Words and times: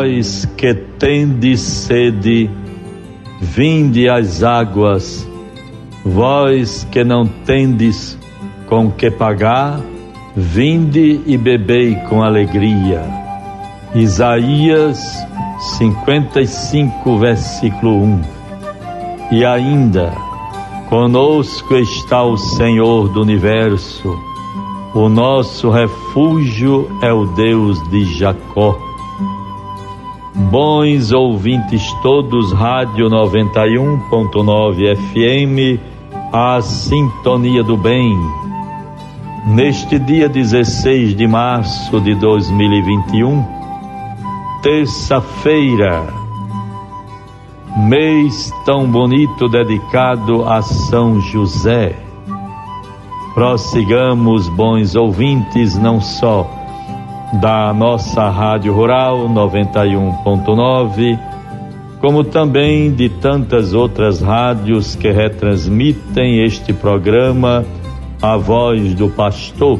Vós 0.00 0.46
que 0.56 0.72
tendes 0.72 1.60
sede, 1.60 2.48
vinde 3.38 4.08
às 4.08 4.42
águas, 4.42 5.28
vós 6.02 6.88
que 6.90 7.04
não 7.04 7.26
tendes 7.26 8.18
com 8.66 8.90
que 8.90 9.10
pagar, 9.10 9.78
vinde 10.34 11.20
e 11.26 11.36
bebei 11.36 11.96
com 12.08 12.22
alegria. 12.22 13.02
Isaías 13.94 15.04
55, 15.76 17.18
versículo 17.18 18.02
1. 18.02 18.20
E 19.32 19.44
ainda, 19.44 20.14
conosco 20.88 21.76
está 21.76 22.22
o 22.22 22.38
Senhor 22.38 23.10
do 23.10 23.20
universo, 23.20 24.18
o 24.94 25.10
nosso 25.10 25.68
refúgio 25.68 26.90
é 27.02 27.12
o 27.12 27.26
Deus 27.26 27.78
de 27.90 28.06
Jacó. 28.18 28.89
Bons 30.34 31.10
ouvintes 31.10 31.92
todos, 32.02 32.52
Rádio 32.52 33.08
91.9 33.10 34.96
FM, 34.96 35.80
a 36.32 36.62
sintonia 36.62 37.64
do 37.64 37.76
bem. 37.76 38.16
Neste 39.48 39.98
dia 39.98 40.28
16 40.28 41.16
de 41.16 41.26
março 41.26 42.00
de 42.00 42.14
2021, 42.14 43.44
terça-feira, 44.62 46.06
mês 47.88 48.52
tão 48.64 48.88
bonito 48.88 49.48
dedicado 49.48 50.44
a 50.44 50.62
São 50.62 51.20
José. 51.20 51.96
Prossigamos, 53.34 54.48
bons 54.48 54.94
ouvintes, 54.94 55.76
não 55.76 56.00
só 56.00 56.59
da 57.34 57.72
nossa 57.72 58.28
Rádio 58.28 58.72
Rural 58.72 59.28
91.9, 59.28 61.18
como 62.00 62.24
também 62.24 62.90
de 62.92 63.08
tantas 63.08 63.72
outras 63.72 64.20
rádios 64.20 64.96
que 64.96 65.10
retransmitem 65.10 66.42
este 66.44 66.72
programa, 66.72 67.64
A 68.20 68.36
Voz 68.36 68.94
do 68.94 69.08
Pastor. 69.08 69.78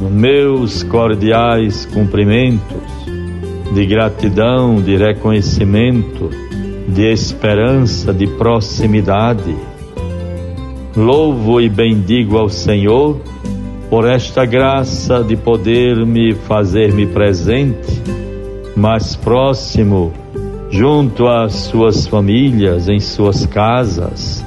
Meus 0.00 0.82
cordiais 0.82 1.86
cumprimentos 1.86 2.82
de 3.72 3.86
gratidão, 3.86 4.76
de 4.76 4.96
reconhecimento, 4.96 6.30
de 6.88 7.12
esperança, 7.12 8.12
de 8.12 8.26
proximidade. 8.26 9.54
Louvo 10.96 11.60
e 11.60 11.68
bendigo 11.68 12.38
ao 12.38 12.48
Senhor 12.48 13.20
por 13.90 14.06
esta 14.06 14.44
graça 14.44 15.24
de 15.24 15.34
poder 15.36 16.04
me 16.04 16.34
fazer-me 16.34 17.06
presente, 17.06 18.02
mais 18.76 19.16
próximo, 19.16 20.12
junto 20.70 21.26
às 21.26 21.54
suas 21.54 22.06
famílias, 22.06 22.88
em 22.88 23.00
suas 23.00 23.46
casas. 23.46 24.44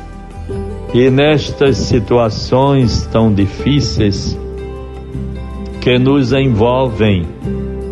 E 0.93 1.09
nestas 1.09 1.77
situações 1.77 3.07
tão 3.11 3.33
difíceis 3.33 4.37
que 5.79 5.97
nos 5.97 6.31
envolvem 6.33 7.25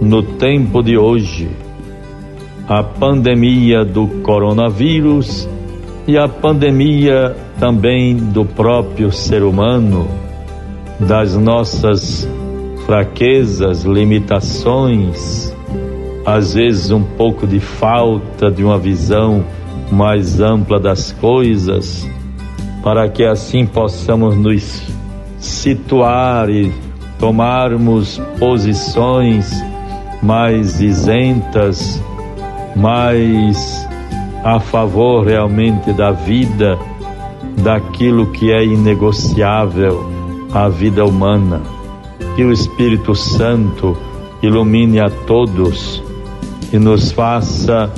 no 0.02 0.22
tempo 0.22 0.84
de 0.84 0.98
hoje, 0.98 1.50
a 2.68 2.84
pandemia 2.84 3.84
do 3.84 4.06
coronavírus 4.22 5.50
e 6.08 6.16
a 6.16 6.28
pandemia 6.28 7.36
também 7.60 8.16
do 8.16 8.46
próprio 8.46 9.12
ser 9.12 9.42
humano 9.42 10.29
das 11.00 11.36
nossas 11.36 12.28
fraquezas, 12.86 13.84
limitações, 13.84 15.56
às 16.26 16.54
vezes 16.54 16.92
um 16.92 17.04
pouco 17.04 17.48
de 17.48 17.60
falta 17.60 18.52
de 18.52 18.64
uma 18.64 18.78
visão 18.78 19.46
mais 19.92 20.42
ampla 20.42 20.80
das 20.80 21.12
coisas, 21.12 22.08
para 22.84 23.08
que 23.08 23.24
assim 23.24 23.66
possamos 23.66 24.36
nos 24.36 24.84
situar 25.38 26.50
e 26.50 26.72
tomarmos 27.18 28.22
posições 28.38 29.50
mais 30.22 30.82
isentas, 30.82 32.02
mais 32.76 33.88
a 34.44 34.60
favor 34.60 35.26
realmente 35.26 35.94
da 35.94 36.12
vida, 36.12 36.78
daquilo 37.64 38.28
que 38.32 38.52
é 38.52 38.64
inegociável 38.64 40.19
a 40.54 40.68
vida 40.70 41.06
humana. 41.06 41.62
Que 42.36 42.44
o 42.44 42.52
Espírito 42.52 43.16
Santo 43.16 43.98
ilumine 44.42 45.00
a 45.00 45.10
todos 45.10 46.02
e 46.72 46.78
nos 46.78 47.12
faça 47.12 47.92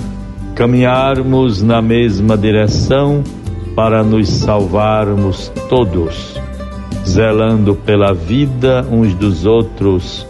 caminharmos 0.56 1.62
na 1.62 1.82
mesma 1.82 2.38
direção 2.38 3.24
para 3.76 4.04
nos 4.04 4.30
salvarmos 4.30 5.52
todos, 5.70 6.40
zelando 7.06 7.76
pela 7.76 8.14
vida 8.14 8.86
uns 8.92 9.14
dos 9.14 9.46
outros. 9.46 10.28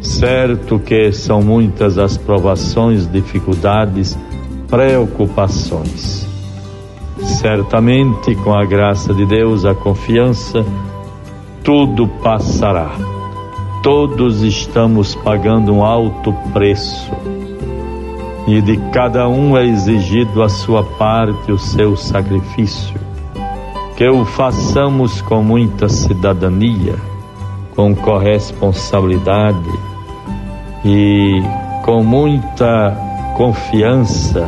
Certo 0.00 0.78
que 0.78 1.10
são 1.12 1.40
muitas 1.40 1.98
as 1.98 2.18
provações, 2.18 3.10
dificuldades, 3.10 4.18
preocupações. 4.68 6.28
Certamente, 7.22 8.34
com 8.36 8.52
a 8.52 8.64
graça 8.64 9.14
de 9.14 9.24
Deus, 9.24 9.64
a 9.64 9.74
confiança, 9.74 10.64
tudo 11.64 12.06
passará. 12.06 12.90
Todos 13.82 14.42
estamos 14.42 15.14
pagando 15.14 15.72
um 15.72 15.82
alto 15.82 16.32
preço. 16.52 17.10
E 18.46 18.60
de 18.60 18.76
cada 18.92 19.26
um 19.26 19.56
é 19.56 19.64
exigido 19.64 20.42
a 20.42 20.48
sua 20.50 20.84
parte, 20.84 21.50
o 21.50 21.58
seu 21.58 21.96
sacrifício. 21.96 23.00
Que 23.96 24.06
o 24.06 24.26
façamos 24.26 25.22
com 25.22 25.42
muita 25.42 25.88
cidadania, 25.88 26.96
com 27.74 27.94
corresponsabilidade 27.94 29.70
e 30.84 31.40
com 31.82 32.02
muita 32.02 32.94
confiança 33.36 34.46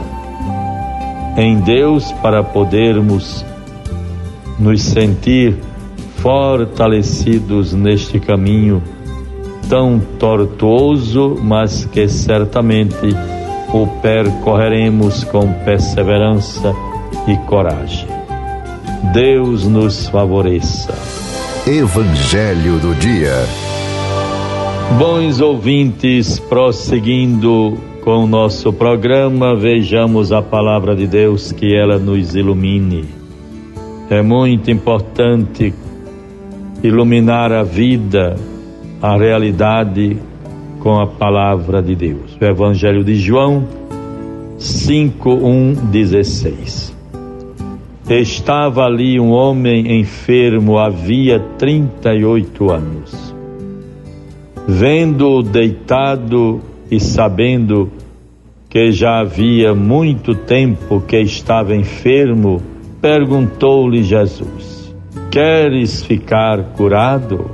em 1.39 1.61
Deus 1.61 2.13
para 2.13 2.43
podermos 2.43 3.45
nos 4.59 4.83
sentir 4.83 5.57
fortalecidos 6.19 7.73
neste 7.73 8.19
caminho 8.19 8.83
tão 9.69 10.01
tortuoso, 10.19 11.37
mas 11.43 11.85
que 11.87 12.09
certamente 12.09 13.15
o 13.73 13.87
percorreremos 14.01 15.25
com 15.25 15.53
perseverança 15.65 16.75
e 17.27 17.37
coragem. 17.47 18.09
Deus 19.13 19.65
nos 19.67 20.09
favoreça. 20.09 20.95
Evangelho 21.67 22.79
do 22.79 22.95
Dia. 22.95 23.35
Bons 24.99 25.41
ouvintes, 25.41 26.39
prosseguindo 26.39 27.77
com 28.03 28.23
o 28.23 28.27
nosso 28.27 28.73
programa, 28.73 29.57
vejamos 29.57 30.31
a 30.31 30.41
palavra 30.41 30.95
de 30.95 31.09
Deus 31.09 31.51
que 31.51 31.75
ela 31.75 31.99
nos 31.99 32.37
ilumine. 32.37 33.05
É 34.09 34.23
muito 34.23 34.71
importante 34.71 35.75
iluminar 36.83 37.53
a 37.53 37.63
vida, 37.63 38.35
a 39.01 39.17
realidade 39.17 40.19
com 40.81 41.01
a 41.01 41.07
palavra 41.07 41.81
de 41.83 41.95
Deus. 41.95 42.37
O 42.41 42.45
Evangelho 42.45 43.05
de 43.05 43.15
João 43.17 43.65
5:1-16. 44.59 46.97
Estava 48.09 48.85
ali 48.85 49.19
um 49.19 49.33
homem 49.33 50.01
enfermo 50.01 50.79
havia 50.79 51.41
38 51.59 52.71
anos. 52.71 53.35
Vendo-o 54.69 55.43
deitado 55.43 56.61
e 56.91 57.01
sabendo 57.01 57.91
que 58.69 58.93
já 58.93 59.21
havia 59.21 59.75
muito 59.75 60.35
tempo 60.35 61.01
que 61.01 61.19
estava 61.19 61.75
enfermo, 61.75 62.63
perguntou-lhe 63.01 64.03
Jesus: 64.03 64.76
Queres 65.37 66.03
ficar 66.03 66.73
curado? 66.79 67.51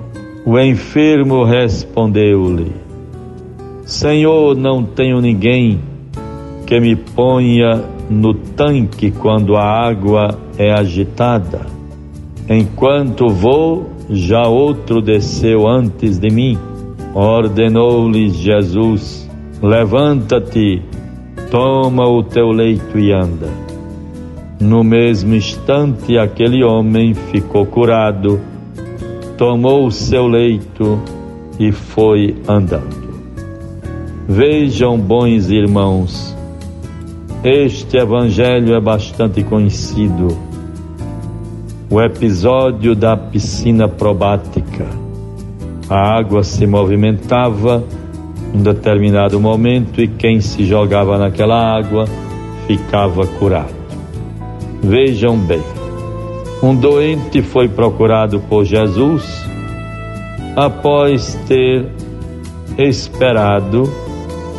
O 0.47 0.57
enfermo 0.57 1.43
respondeu-lhe: 1.43 2.71
Senhor, 3.85 4.55
não 4.55 4.85
tenho 4.85 5.21
ninguém 5.21 5.81
que 6.65 6.79
me 6.79 6.95
ponha 6.95 7.83
no 8.09 8.35
tanque 8.35 9.11
quando 9.11 9.57
a 9.57 9.65
água 9.65 10.39
é 10.57 10.71
agitada. 10.71 11.67
Enquanto 12.49 13.29
vou, 13.29 13.91
já 14.09 14.47
outro 14.47 15.03
desceu 15.03 15.67
antes 15.67 16.21
de 16.21 16.31
mim. 16.31 16.57
Ordenou-lhe 17.13 18.29
Jesus: 18.29 19.29
Levanta-te, 19.61 20.81
toma 21.51 22.09
o 22.09 22.23
teu 22.23 22.53
leito 22.53 22.97
e 22.97 23.11
anda. 23.11 23.72
No 24.63 24.85
mesmo 24.85 25.35
instante, 25.35 26.17
aquele 26.17 26.63
homem 26.63 27.15
ficou 27.15 27.67
curado, 27.67 28.41
tomou 29.37 29.89
o 29.89 29.91
seu 29.91 30.29
leito 30.29 31.01
e 31.59 31.73
foi 31.73 32.37
andando. 32.47 33.13
Vejam, 34.29 34.97
bons 34.97 35.51
irmãos, 35.51 36.37
este 37.43 37.97
evangelho 37.97 38.73
é 38.77 38.81
bastante 38.81 39.43
conhecido. 39.43 40.29
O 41.91 42.01
episódio 42.01 42.95
da 42.95 43.17
piscina 43.17 43.89
probática. 43.89 44.87
A 45.91 46.17
água 46.17 46.45
se 46.45 46.69
movimentava 46.69 47.83
em 48.55 48.63
determinado 48.63 49.41
momento 49.41 50.01
e 50.01 50.07
quem 50.07 50.41
se 50.41 50.65
jogava 50.65 51.19
naquela 51.19 51.77
água 51.77 52.05
ficava 52.69 53.27
curado. 53.27 53.82
Vejam 54.83 55.39
bem, 55.39 55.63
um 56.61 56.75
doente 56.75 57.41
foi 57.41 57.69
procurado 57.69 58.41
por 58.41 58.65
Jesus 58.65 59.23
após 60.57 61.39
ter 61.47 61.87
esperado 62.77 63.89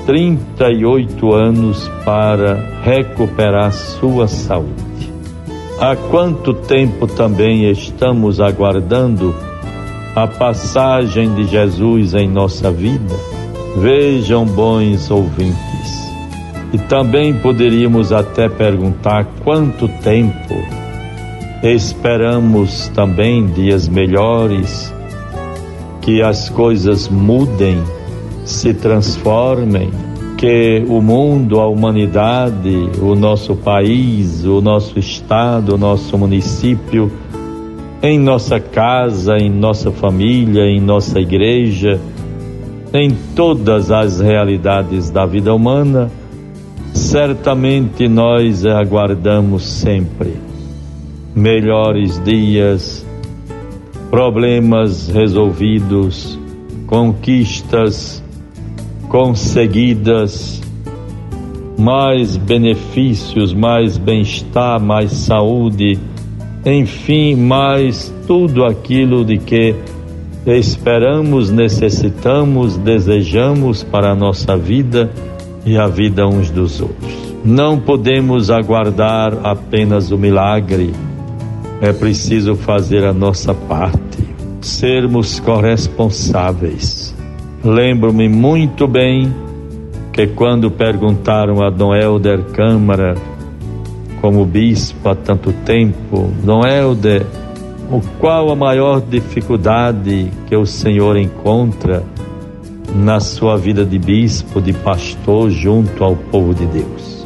38 0.06 1.34
anos 1.34 1.90
para 2.06 2.56
recuperar 2.84 3.74
sua 3.74 4.28
saúde. 4.28 5.12
Há 5.80 5.96
quanto 5.96 6.54
tempo 6.54 7.06
também 7.06 7.70
estamos 7.70 8.40
aguardando 8.40 9.36
a 10.16 10.26
passagem 10.26 11.34
de 11.36 11.46
Jesus 11.46 12.14
em 12.14 12.30
nossa 12.30 12.72
vida? 12.72 13.16
Vejam, 13.78 14.46
bons 14.46 15.12
ouvintes. 15.12 16.13
E 16.74 16.78
também 16.80 17.36
poderíamos 17.36 18.12
até 18.12 18.50
perguntar 18.50 19.26
quanto 19.44 19.88
tempo. 19.88 20.56
Esperamos 21.62 22.90
também 22.90 23.46
dias 23.46 23.88
melhores, 23.88 24.92
que 26.02 26.22
as 26.22 26.50
coisas 26.50 27.08
mudem 27.08 27.82
se 28.44 28.74
transformem, 28.74 29.92
que 30.36 30.84
o 30.90 31.00
mundo, 31.00 31.62
a 31.62 31.68
humanidade, 31.68 32.90
o 33.00 33.16
nosso 33.16 33.56
país, 33.56 34.44
o 34.44 34.60
nosso 34.60 34.98
estado, 34.98 35.76
o 35.76 35.78
nosso 35.78 36.18
município, 36.18 37.12
em 38.02 38.20
nossa 38.20 38.60
casa, 38.60 39.38
em 39.38 39.50
nossa 39.50 39.92
família, 39.92 40.64
em 40.64 40.82
nossa 40.82 41.20
igreja, 41.20 42.02
em 42.94 43.12
todas 43.34 43.92
as 43.92 44.20
realidades 44.20 45.10
da 45.10 45.26
vida 45.26 45.54
humana, 45.54 46.12
certamente 46.94 48.08
nós 48.08 48.66
aguardamos 48.66 49.64
sempre 49.64 50.34
melhores 51.36 52.24
dias, 52.24 53.06
problemas 54.12 55.10
resolvidos, 55.10 56.40
conquistas 56.86 58.24
conseguidas, 59.10 60.62
mais 61.78 62.38
benefícios, 62.38 63.54
mais 63.54 63.98
bem-estar, 63.98 64.80
mais 64.80 65.12
saúde, 65.12 66.00
enfim, 66.64 67.36
mais 67.36 68.14
tudo 68.28 68.64
aquilo 68.64 69.26
de 69.26 69.38
que 69.38 69.76
esperamos, 70.46 71.50
necessitamos, 71.50 72.78
desejamos 72.78 73.82
para 73.82 74.12
a 74.12 74.16
nossa 74.16 74.56
vida 74.56 75.12
e 75.66 75.78
a 75.78 75.88
vida 75.88 76.28
uns 76.28 76.50
dos 76.50 76.82
outros. 76.82 77.14
Não 77.44 77.80
podemos 77.80 78.50
aguardar 78.50 79.38
apenas 79.44 80.12
o 80.12 80.18
milagre, 80.18 80.94
é 81.82 81.92
preciso 81.92 82.56
fazer 82.56 83.04
a 83.04 83.14
nossa 83.14 83.54
parte, 83.54 84.28
sermos 84.62 85.40
corresponsáveis. 85.40 87.14
Lembro-me 87.64 88.30
muito 88.30 88.88
bem 88.88 89.34
que 90.12 90.28
quando 90.28 90.70
perguntaram 90.70 91.62
a 91.62 91.70
Dom 91.70 91.94
Helder 91.94 92.44
Câmara, 92.54 93.16
como 94.22 94.46
bispo 94.46 95.10
há 95.10 95.16
tanto 95.16 95.52
tempo, 95.66 96.32
Dom 96.44 96.66
Helder, 96.66 97.26
qual 98.20 98.52
a 98.52 98.56
maior 98.56 99.02
dificuldade 99.02 100.32
que 100.48 100.56
o 100.56 100.66
Senhor 100.66 101.18
encontra 101.18 102.04
na 102.96 103.20
sua 103.20 103.58
vida 103.58 103.86
de 103.86 103.98
bispo, 103.98 104.62
de 104.62 104.74
pastor 104.74 105.50
junto 105.50 106.04
ao 106.04 106.16
povo 106.16 106.54
de 106.54 106.66
Deus? 106.66 107.26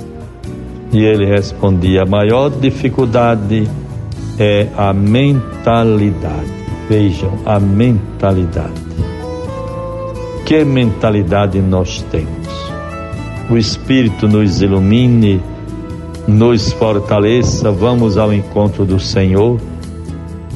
E 0.92 1.04
ele 1.04 1.26
respondia: 1.26 2.04
a 2.04 2.06
maior 2.06 2.50
dificuldade 2.50 3.70
é 4.40 4.68
a 4.78 4.94
mentalidade. 4.94 6.58
Vejam, 6.90 7.34
a 7.46 7.60
mentalidade 7.60 8.88
que 10.48 10.64
mentalidade 10.64 11.62
nós 11.62 12.02
temos. 12.10 12.48
O 13.52 13.58
Espírito 13.58 14.30
nos 14.30 14.62
ilumine, 14.62 15.42
nos 16.26 16.72
fortaleça, 16.72 17.70
vamos 17.70 18.18
ao 18.18 18.32
encontro 18.32 18.86
do 18.86 18.98
Senhor, 18.98 19.60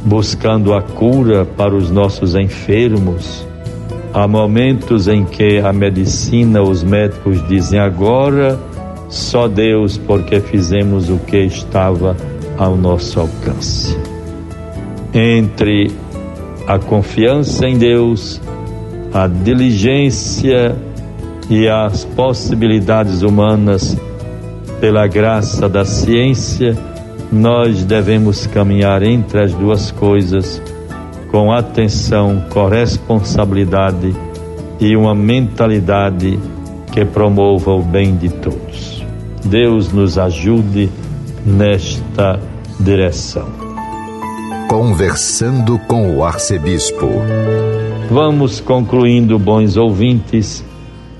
buscando 0.05 0.73
a 0.73 0.81
cura 0.81 1.43
para 1.43 1.75
os 1.75 1.91
nossos 1.91 2.35
enfermos. 2.35 3.45
Há 4.13 4.27
momentos 4.27 5.07
em 5.07 5.23
que 5.23 5.59
a 5.59 5.71
medicina, 5.71 6.61
os 6.61 6.83
médicos 6.83 7.45
dizem 7.47 7.79
agora, 7.79 8.59
só 9.07 9.47
Deus, 9.47 9.97
porque 9.97 10.39
fizemos 10.41 11.09
o 11.09 11.17
que 11.17 11.37
estava 11.37 12.15
ao 12.57 12.75
nosso 12.75 13.19
alcance. 13.21 13.97
Entre 15.13 15.91
a 16.67 16.77
confiança 16.77 17.67
em 17.67 17.77
Deus 17.77 18.41
a 19.13 19.27
diligência 19.27 20.75
e 21.49 21.67
as 21.67 22.05
possibilidades 22.05 23.21
humanas 23.21 23.97
pela 24.79 25.05
graça 25.05 25.67
da 25.67 25.83
ciência, 25.83 26.77
nós 27.31 27.83
devemos 27.83 28.47
caminhar 28.47 29.03
entre 29.03 29.43
as 29.43 29.53
duas 29.53 29.91
coisas 29.91 30.61
com 31.31 31.51
atenção, 31.51 32.43
corresponsabilidade 32.49 34.13
e 34.79 34.95
uma 34.97 35.15
mentalidade 35.15 36.37
que 36.91 37.05
promova 37.05 37.71
o 37.71 37.81
bem 37.81 38.15
de 38.17 38.29
todos. 38.29 39.03
Deus 39.45 39.91
nos 39.93 40.17
ajude 40.17 40.89
nesta 41.45 42.39
direção. 42.79 43.47
Conversando 44.67 45.79
com 45.79 46.15
o 46.15 46.23
arcebispo. 46.23 47.07
Vamos 48.09 48.59
concluindo, 48.59 49.39
bons 49.39 49.77
ouvintes, 49.77 50.63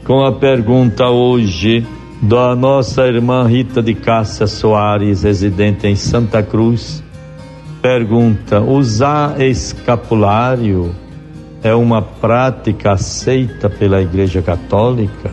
com 0.03 0.25
a 0.25 0.31
pergunta 0.33 1.09
hoje 1.09 1.85
da 2.21 2.55
nossa 2.55 3.07
irmã 3.07 3.47
Rita 3.47 3.81
de 3.81 3.93
Cássia 3.95 4.45
Soares, 4.45 5.23
residente 5.23 5.87
em 5.87 5.95
Santa 5.95 6.43
Cruz. 6.43 7.03
Pergunta: 7.81 8.61
usar 8.61 9.41
escapulário 9.41 10.93
é 11.63 11.73
uma 11.73 12.01
prática 12.01 12.91
aceita 12.91 13.69
pela 13.69 14.01
Igreja 14.01 14.41
Católica? 14.41 15.31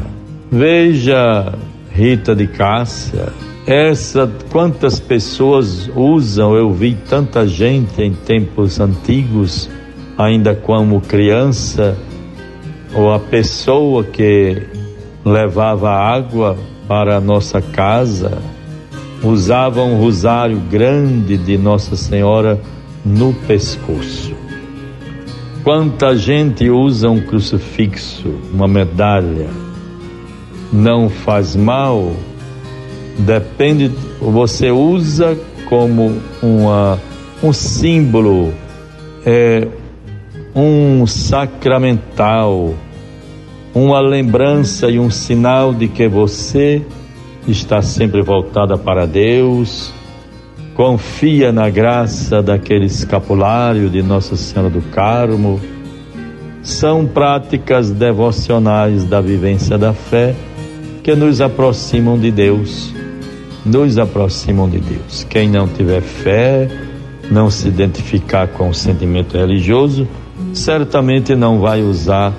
Veja, 0.51 1.53
Rita 1.91 2.35
de 2.35 2.47
Cássia, 2.47 3.29
essa 3.67 4.31
quantas 4.51 4.99
pessoas 4.99 5.91
usam, 5.95 6.55
eu 6.55 6.73
vi 6.73 6.95
tanta 6.95 7.47
gente 7.47 8.01
em 8.03 8.15
tempos 8.15 8.81
antigos 8.81 9.69
ainda 10.17 10.55
como 10.55 11.03
criança, 11.03 11.97
ou 12.95 13.13
a 13.13 13.19
pessoa 13.19 14.03
que 14.05 14.63
levava 15.25 15.91
água 15.91 16.57
para 16.89 17.19
a 17.19 17.21
nossa 17.21 17.61
casa, 17.61 18.39
usava 19.23 19.83
um 19.83 19.99
rosário 19.99 20.61
grande 20.71 21.37
de 21.37 21.59
Nossa 21.59 21.97
Senhora 21.97 22.61
no 23.05 23.33
pescoço. 23.33 24.35
Quanta 25.65 26.17
gente 26.17 26.71
usa 26.71 27.11
um 27.11 27.21
crucifixo, 27.21 28.29
uma 28.53 28.69
medalha, 28.69 29.49
não 30.73 31.09
faz 31.09 31.57
mal, 31.57 32.13
depende, 33.19 33.91
você 34.21 34.71
usa 34.71 35.39
como 35.69 36.17
uma, 36.43 36.99
um 37.43 37.53
símbolo, 37.53 38.55
é, 39.27 39.67
um 40.55 41.07
sacramental, 41.07 42.75
uma 43.75 44.01
lembrança 44.01 44.89
e 44.89 44.99
um 44.99 45.11
sinal 45.11 45.75
de 45.75 45.89
que 45.89 46.09
você 46.09 46.83
está 47.51 47.81
sempre 47.81 48.23
voltada 48.23 48.77
para 48.77 49.07
Deus, 49.07 49.93
confia 50.75 51.51
na 51.51 51.71
graça 51.71 52.43
daquele 52.43 52.85
escapulário 52.87 53.89
de 53.89 54.03
Nossa 54.03 54.37
Senhora 54.37 54.71
do 54.71 54.83
Carmo. 54.83 55.61
São 56.63 57.07
práticas 57.07 57.91
devocionais 57.91 59.05
da 59.05 59.21
vivência 59.21 59.79
da 59.79 59.93
fé 59.93 60.35
que 61.03 61.15
nos 61.15 61.41
aproximam 61.41 62.19
de 62.19 62.31
Deus. 62.31 62.93
Nos 63.65 63.99
aproximam 63.99 64.69
de 64.69 64.79
Deus. 64.79 65.25
Quem 65.25 65.49
não 65.49 65.67
tiver 65.67 66.03
fé, 66.03 66.69
não 67.31 67.51
se 67.51 67.69
identificar 67.69 68.49
com 68.49 68.69
o 68.69 68.75
sentimento 68.75 69.37
religioso, 69.37 70.07
certamente 70.53 71.35
não 71.35 71.61
vai 71.61 71.83
usar 71.83 72.33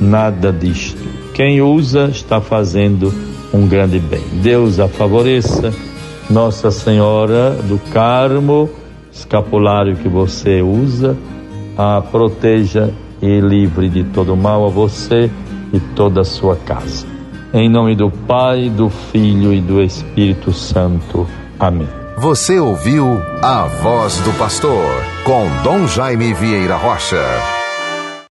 nada 0.00 0.52
disto. 0.52 1.06
quem 1.32 1.60
usa 1.62 2.08
está 2.10 2.40
fazendo 2.40 3.12
um 3.56 3.66
grande 3.66 3.98
bem. 3.98 4.22
Deus 4.42 4.78
a 4.78 4.86
favoreça. 4.86 5.72
Nossa 6.28 6.70
Senhora 6.70 7.50
do 7.50 7.78
Carmo, 7.92 8.68
escapulário 9.12 9.96
que 9.96 10.08
você 10.08 10.60
usa, 10.60 11.16
a 11.78 12.02
proteja 12.02 12.90
e 13.22 13.40
livre 13.40 13.88
de 13.88 14.02
todo 14.04 14.36
mal 14.36 14.66
a 14.66 14.68
você 14.68 15.30
e 15.72 15.78
toda 15.94 16.22
a 16.22 16.24
sua 16.24 16.56
casa. 16.56 17.06
Em 17.54 17.68
nome 17.68 17.94
do 17.94 18.10
Pai, 18.10 18.68
do 18.68 18.90
Filho 18.90 19.54
e 19.54 19.60
do 19.60 19.80
Espírito 19.80 20.52
Santo. 20.52 21.26
Amém. 21.58 21.88
Você 22.18 22.58
ouviu 22.58 23.22
a 23.42 23.66
voz 23.66 24.18
do 24.20 24.32
pastor 24.38 24.84
com 25.24 25.46
Dom 25.62 25.86
Jaime 25.86 26.34
Vieira 26.34 26.76
Rocha. 26.76 27.55